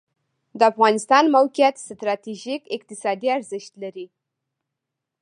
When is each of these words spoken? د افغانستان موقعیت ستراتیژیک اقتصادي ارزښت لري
د 0.57 0.61
افغانستان 0.71 1.23
موقعیت 1.35 1.75
ستراتیژیک 1.89 2.61
اقتصادي 2.75 3.27
ارزښت 3.37 3.73
لري 3.83 4.07